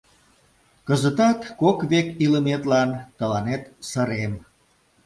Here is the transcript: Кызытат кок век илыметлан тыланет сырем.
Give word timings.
Кызытат 0.87 1.39
кок 1.61 1.79
век 1.91 2.07
илыметлан 2.25 2.89
тыланет 3.17 3.63
сырем. 3.89 4.33